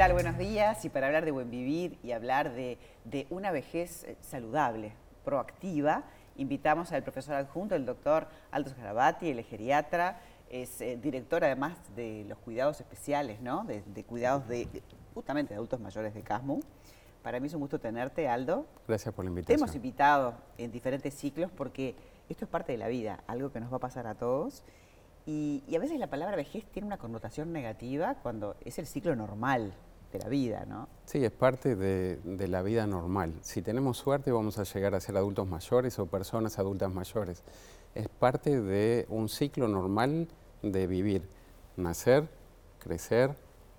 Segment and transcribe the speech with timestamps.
[0.00, 0.14] tal?
[0.14, 0.82] Buenos días.
[0.86, 2.78] Y para hablar de buen vivir y hablar de,
[3.28, 4.94] una vejez eh, saludable,
[5.26, 6.04] proactiva,
[6.38, 10.18] invitamos al profesor adjunto, el doctor Aldo Scarabati, el geriatra,
[10.48, 13.64] es eh, director además de los cuidados especiales, ¿no?
[13.64, 14.82] De, cuidados de
[15.12, 16.60] justamente de adultos mayores de CASMU.
[17.22, 18.64] Para mí es un gusto tenerte, Aldo.
[18.88, 19.58] Gracias por la invitación.
[19.58, 21.94] Te hemos invitado en diferentes ciclos porque
[22.30, 24.62] esto es parte de la vida, algo que nos va a pasar a todos.
[25.26, 29.74] Y, a veces la palabra vejez tiene una connotación negativa cuando es el ciclo normal
[30.12, 30.88] de la vida, ¿no?
[31.04, 33.34] Sí, es parte de, la vida normal.
[33.42, 37.42] Si tenemos suerte vamos a llegar a ser adultos mayores o personas adultas mayores.
[37.94, 40.28] Es parte de un ciclo normal
[40.62, 41.28] de vivir,
[41.76, 42.28] nacer,
[42.78, 43.34] crecer,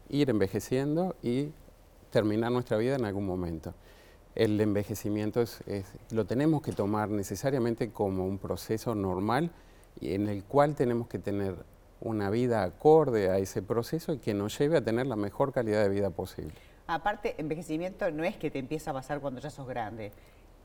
[0.10, 1.52] ir envejeciendo y
[2.10, 3.74] terminar nuestra vida en algún momento.
[4.36, 5.62] El envejecimiento es,
[6.12, 9.52] lo tenemos que tomar necesariamente como un proceso normal
[10.00, 11.56] en el cual tenemos que tener
[12.02, 15.82] una vida acorde a ese proceso y que nos lleve a tener la mejor calidad
[15.84, 16.54] de vida posible.
[16.88, 20.12] Aparte, envejecimiento no es que te empieza a pasar cuando ya sos grande,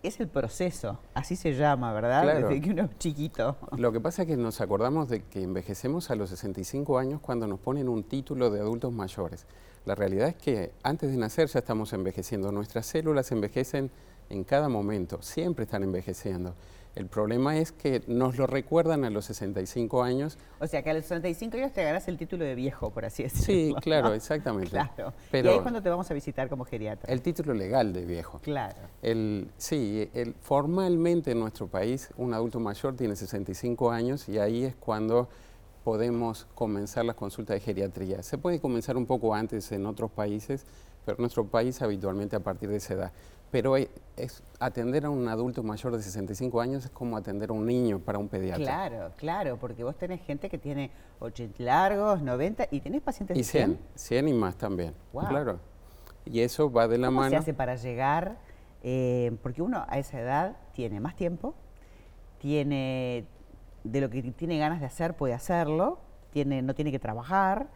[0.02, 2.40] es el proceso, así se llama, ¿verdad?
[2.40, 3.56] Desde que uno es chiquito.
[3.76, 7.46] Lo que pasa es que nos acordamos de que envejecemos a los 65 años cuando
[7.46, 9.46] nos ponen un título de adultos mayores.
[9.84, 12.52] La realidad es que antes de nacer ya estamos envejeciendo.
[12.52, 13.90] Nuestras células envejecen
[14.28, 16.54] en cada momento, siempre están envejeciendo.
[16.96, 20.38] El problema es que nos lo recuerdan a los 65 años.
[20.60, 23.22] O sea, que a los 65 años te ganás el título de viejo, por así
[23.22, 23.44] decirlo.
[23.44, 24.70] Sí, claro, exactamente.
[24.70, 25.12] Claro.
[25.30, 27.12] Pero y ahí es cuando te vamos a visitar como geriatra.
[27.12, 28.38] El título legal de viejo.
[28.38, 28.78] Claro.
[29.02, 34.64] El, sí, el, formalmente en nuestro país un adulto mayor tiene 65 años y ahí
[34.64, 35.28] es cuando
[35.84, 38.22] podemos comenzar las consultas de geriatría.
[38.22, 40.64] Se puede comenzar un poco antes en otros países,
[41.04, 43.12] pero en nuestro país habitualmente a partir de esa edad.
[43.56, 47.64] Pero es, atender a un adulto mayor de 65 años es como atender a un
[47.64, 48.62] niño para un pediatra.
[48.62, 50.90] Claro, claro, porque vos tenés gente que tiene
[51.20, 53.78] 80 largos, 90 y tenés pacientes y 100.
[53.94, 55.58] 100 y más también, claro.
[56.26, 57.30] Y eso va de la ¿Cómo mano.
[57.30, 58.36] se hace para llegar?
[58.82, 61.54] Eh, porque uno a esa edad tiene más tiempo,
[62.36, 63.24] tiene
[63.84, 65.98] de lo que tiene ganas de hacer puede hacerlo,
[66.30, 67.68] tiene, no tiene que trabajar.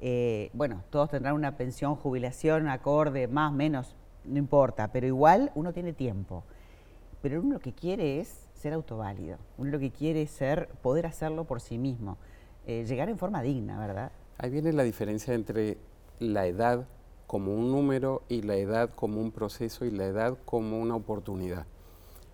[0.00, 3.94] Eh, bueno, todos tendrán una pensión, jubilación, acorde, más, menos,
[4.24, 6.44] no importa, pero igual uno tiene tiempo.
[7.22, 11.06] Pero uno lo que quiere es ser autoválido, uno lo que quiere es ser, poder
[11.06, 12.18] hacerlo por sí mismo,
[12.66, 14.12] eh, llegar en forma digna, ¿verdad?
[14.38, 15.78] Ahí viene la diferencia entre
[16.18, 16.86] la edad
[17.26, 21.66] como un número y la edad como un proceso y la edad como una oportunidad.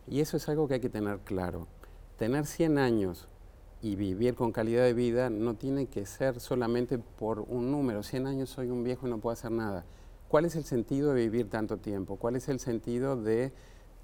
[0.08, 1.66] Y eso es algo que hay que tener claro.
[2.16, 3.28] Tener 100 años
[3.82, 8.02] y vivir con calidad de vida no tiene que ser solamente por un número.
[8.02, 9.84] 100 años soy un viejo y no puedo hacer nada.
[10.28, 12.16] ¿Cuál es el sentido de vivir tanto tiempo?
[12.16, 13.52] ¿Cuál es el sentido de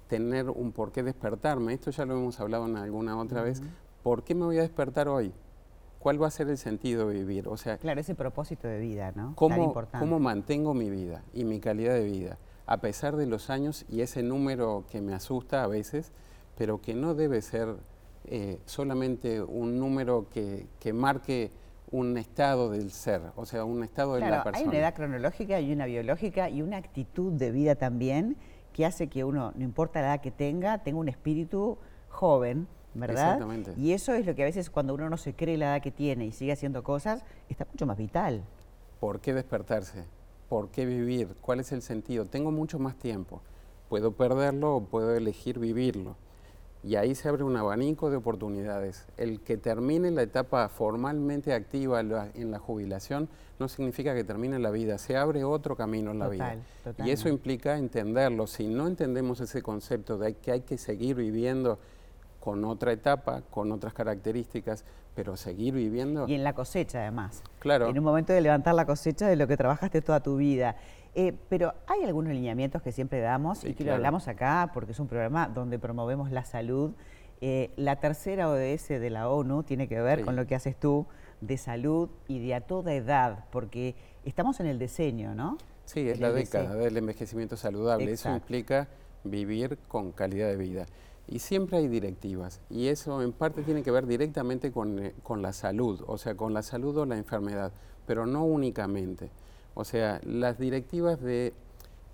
[0.07, 1.73] tener un por qué despertarme?
[1.73, 3.61] Esto ya lo hemos hablado en alguna otra vez.
[4.03, 5.33] ¿Por qué me voy a despertar hoy?
[5.99, 7.47] ¿Cuál va a ser el sentido de vivir?
[7.47, 9.33] O sea, claro, ese propósito de vida, ¿no?
[9.35, 12.37] ¿cómo, ¿Cómo mantengo mi vida y mi calidad de vida?
[12.65, 16.11] A pesar de los años y ese número que me asusta a veces,
[16.57, 17.75] pero que no debe ser
[18.25, 21.51] eh, solamente un número que, que marque
[21.93, 24.57] un estado del ser, o sea, un estado de la persona.
[24.57, 28.35] Hay una edad cronológica y una biológica y una actitud de vida también
[28.73, 31.77] que hace que uno, no importa la edad que tenga, tenga un espíritu
[32.09, 33.33] joven, ¿verdad?
[33.33, 33.73] Exactamente.
[33.77, 35.91] Y eso es lo que a veces cuando uno no se cree la edad que
[35.91, 38.43] tiene y sigue haciendo cosas, está mucho más vital.
[38.99, 40.05] ¿Por qué despertarse?
[40.49, 41.35] ¿Por qué vivir?
[41.41, 42.25] ¿Cuál es el sentido?
[42.25, 43.43] Tengo mucho más tiempo.
[43.87, 46.15] Puedo perderlo o puedo elegir vivirlo
[46.83, 49.05] y ahí se abre un abanico de oportunidades.
[49.17, 53.29] El que termine la etapa formalmente activa en la jubilación
[53.59, 56.57] no significa que termine la vida, se abre otro camino en la vida.
[57.05, 58.47] Y eso implica entenderlo.
[58.47, 61.79] Si no entendemos ese concepto de que hay que seguir viviendo
[62.39, 64.83] con otra etapa, con otras características,
[65.15, 66.27] pero seguir viviendo.
[66.27, 67.41] Y en la cosecha, además.
[67.59, 67.87] Claro.
[67.87, 70.75] En un momento de levantar la cosecha de lo que trabajaste toda tu vida.
[71.15, 74.99] Eh, pero hay algunos lineamientos que siempre damos y que lo hablamos acá porque es
[74.99, 76.91] un programa donde promovemos la salud.
[77.41, 81.05] Eh, la tercera ODS de la ONU tiene que ver con lo que haces tú
[81.41, 85.57] de salud y de a toda edad, porque estamos en el diseño, ¿no?
[85.85, 88.11] Sí, es la década del envejecimiento saludable.
[88.11, 88.87] Eso implica
[89.23, 90.85] vivir con calidad de vida.
[91.27, 95.41] Y siempre hay directivas, y eso en parte tiene que ver directamente con, eh, con,
[95.41, 97.71] la salud, o sea, con la salud o la enfermedad,
[98.05, 99.31] pero no únicamente.
[99.75, 101.53] O sea, las directivas de,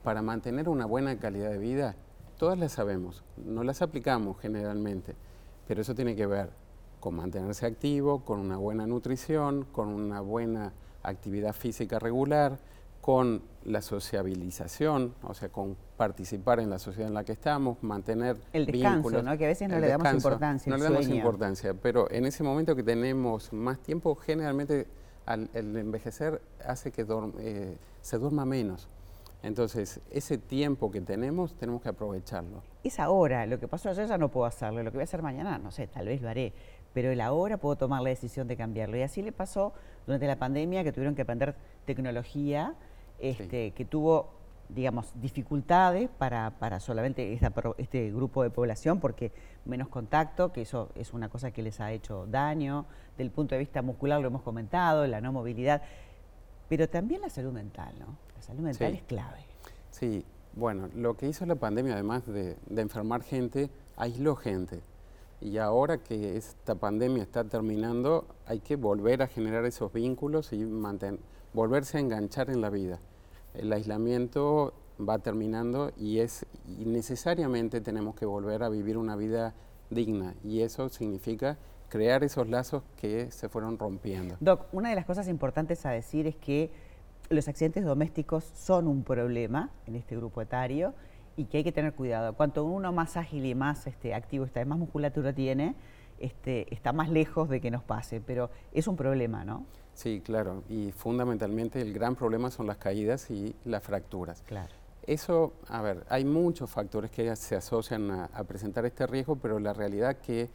[0.03, 1.95] para mantener una buena calidad de vida,
[2.38, 5.15] todas las sabemos, no las aplicamos generalmente,
[5.67, 6.50] pero eso tiene que ver
[7.00, 10.73] con mantenerse activo, con una buena nutrición, con una buena
[11.03, 12.59] actividad física regular,
[13.01, 18.38] con la sociabilización, o sea, con participar en la sociedad en la que estamos, mantener
[18.53, 19.38] el descanso, ¿no?
[19.38, 20.69] Que a veces no le damos importancia.
[20.69, 24.88] No le damos importancia, pero en ese momento que tenemos más tiempo, generalmente
[25.35, 27.05] el envejecer hace que
[27.39, 28.87] eh, se duerma menos.
[29.41, 32.61] Entonces, ese tiempo que tenemos, tenemos que aprovecharlo.
[32.83, 35.21] Es ahora, lo que pasó ayer ya no puedo hacerlo, lo que voy a hacer
[35.21, 36.51] mañana, no sé, tal vez lo haré,
[36.93, 38.97] pero el ahora puedo tomar la decisión de cambiarlo.
[38.97, 39.73] Y así le pasó
[40.05, 41.55] durante la pandemia que tuvieron que aprender
[41.85, 42.75] tecnología,
[43.19, 44.38] este, que tuvo
[44.69, 47.38] digamos, dificultades para, para solamente
[47.77, 49.31] este grupo de población, porque
[49.66, 52.86] menos contacto, que eso es una cosa que les ha hecho daño,
[53.18, 55.81] del punto de vista muscular lo hemos comentado, la no movilidad,
[56.69, 58.16] pero también la salud mental, ¿no?
[58.36, 59.44] La salud mental es clave.
[59.89, 60.24] Sí,
[60.54, 64.81] bueno, lo que hizo la pandemia, además de, enfermar gente, aisló gente.
[65.42, 70.63] Y ahora que esta pandemia está terminando, hay que volver a generar esos vínculos y
[71.54, 73.00] volverse a enganchar en la vida
[73.59, 79.53] el aislamiento va terminando y es necesariamente tenemos que volver a vivir una vida
[79.89, 81.57] digna y eso significa
[81.89, 84.35] crear esos lazos que se fueron rompiendo.
[84.39, 86.71] Doc, una de las cosas importantes a decir es que
[87.29, 90.94] los accidentes domésticos son un problema en este grupo etario
[91.35, 92.33] y que hay que tener cuidado.
[92.33, 95.75] Cuanto uno más ágil y más este, activo está, más musculatura tiene,
[96.19, 99.66] este, está más lejos de que nos pase, pero es un problema, ¿no?
[99.94, 104.44] Sí, claro, y fundamentalmente el gran problema son las caídas y las fracturas.
[104.45, 104.74] Claro.
[105.06, 109.74] Eso, a ver, hay muchos factores que se asocian a, presentar este riesgo, pero la
[109.74, 110.50] realidad que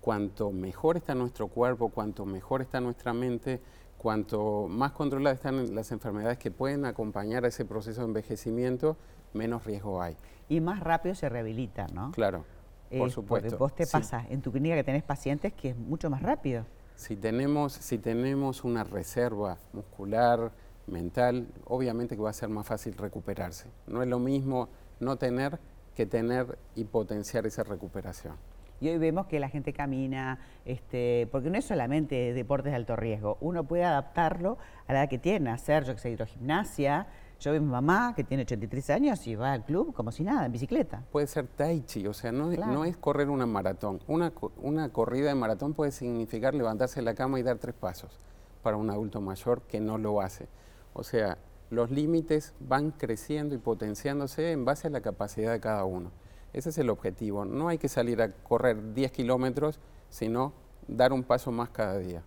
[0.00, 3.60] cuanto mejor está nuestro cuerpo, cuanto mejor está nuestra mente,
[3.98, 8.96] cuanto más controladas están las enfermedades que pueden acompañar a ese proceso de envejecimiento,
[9.32, 10.16] menos riesgo hay.
[10.48, 12.12] Y más rápido se rehabilita, ¿no?
[12.12, 12.44] Claro,
[12.90, 13.58] por supuesto.
[13.58, 16.64] Vos te pasa en tu clínica que tenés pacientes que es mucho más rápido.
[16.94, 20.52] Si tenemos, si tenemos una reserva muscular,
[20.86, 23.68] mental, obviamente que va a ser más fácil recuperarse.
[23.86, 24.68] No es lo mismo
[25.00, 25.58] no tener
[25.94, 28.36] que tener y potenciar esa recuperación.
[28.78, 32.94] Y hoy vemos que la gente camina, este, porque no es solamente deportes de alto
[32.94, 37.06] riesgo, uno puede adaptarlo a la edad que tiene, hacer, yo que sé, hidrogimnasia,
[37.38, 40.24] yo veo a mi mamá que tiene 83 años y va al club como si
[40.24, 41.04] nada, en bicicleta.
[41.12, 44.00] Puede ser tai chi, o sea, no, no es correr una maratón.
[44.06, 48.18] Una, una corrida de maratón puede significar levantarse de la cama y dar tres pasos
[48.62, 50.48] para un adulto mayor que no lo hace.
[50.92, 51.38] O sea,
[51.70, 56.10] los límites van creciendo y potenciándose en base a la capacidad de cada uno.
[56.52, 57.44] Ese es el objetivo.
[57.44, 59.78] No hay que salir a correr 10 kilómetros,
[60.08, 60.52] sino
[60.88, 62.22] dar un paso más cada día.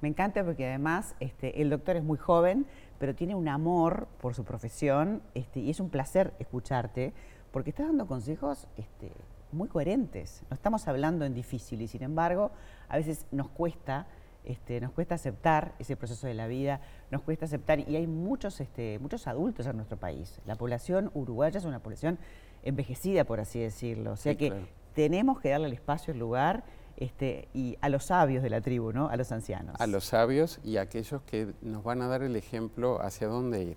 [0.00, 2.66] Me encanta porque además este, el doctor es muy joven,
[2.98, 7.12] pero tiene un amor por su profesión este, y es un placer escucharte
[7.50, 9.12] porque estás dando consejos este,
[9.52, 10.42] muy coherentes.
[10.50, 12.50] No estamos hablando en difícil y sin embargo
[12.88, 14.06] a veces nos cuesta,
[14.44, 16.80] este, nos cuesta aceptar ese proceso de la vida,
[17.10, 20.40] nos cuesta aceptar y hay muchos, este, muchos adultos en nuestro país.
[20.46, 22.18] La población uruguaya es una población
[22.62, 24.12] envejecida, por así decirlo.
[24.12, 24.52] O sea que
[24.94, 26.64] tenemos que darle el espacio, el lugar
[26.98, 29.08] este, y a los sabios de la tribu, ¿no?
[29.08, 29.80] A los ancianos.
[29.80, 33.62] A los sabios y a aquellos que nos van a dar el ejemplo hacia dónde
[33.62, 33.76] ir.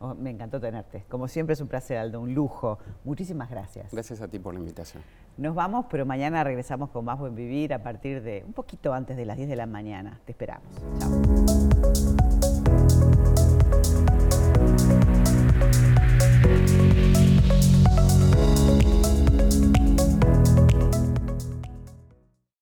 [0.00, 1.04] Oh, me encantó tenerte.
[1.10, 2.78] Como siempre es un placer, Aldo, un lujo.
[3.04, 3.92] Muchísimas gracias.
[3.92, 5.02] Gracias a ti por la invitación.
[5.36, 9.16] Nos vamos, pero mañana regresamos con más Buen Vivir a partir de un poquito antes
[9.16, 10.18] de las 10 de la mañana.
[10.24, 10.66] Te esperamos.
[10.98, 12.49] Chao.